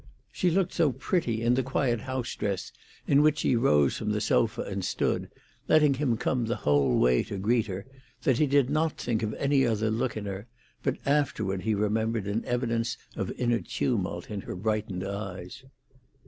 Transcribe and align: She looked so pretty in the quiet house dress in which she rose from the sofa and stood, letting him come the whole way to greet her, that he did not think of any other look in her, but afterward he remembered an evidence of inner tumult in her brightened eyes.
She 0.31 0.49
looked 0.49 0.73
so 0.73 0.93
pretty 0.93 1.43
in 1.43 1.53
the 1.53 1.61
quiet 1.61 1.99
house 2.01 2.33
dress 2.35 2.71
in 3.05 3.21
which 3.21 3.37
she 3.37 3.55
rose 3.55 3.97
from 3.97 4.09
the 4.09 4.19
sofa 4.19 4.63
and 4.63 4.83
stood, 4.83 5.29
letting 5.67 5.93
him 5.93 6.17
come 6.17 6.43
the 6.47 6.55
whole 6.65 6.97
way 6.97 7.21
to 7.25 7.37
greet 7.37 7.67
her, 7.67 7.85
that 8.23 8.39
he 8.39 8.47
did 8.47 8.71
not 8.71 8.97
think 8.97 9.21
of 9.21 9.35
any 9.35 9.63
other 9.63 9.91
look 9.91 10.17
in 10.17 10.25
her, 10.25 10.47
but 10.81 10.97
afterward 11.05 11.61
he 11.61 11.75
remembered 11.75 12.25
an 12.25 12.43
evidence 12.45 12.97
of 13.15 13.31
inner 13.37 13.59
tumult 13.59 14.31
in 14.31 14.41
her 14.41 14.55
brightened 14.55 15.03
eyes. 15.03 15.65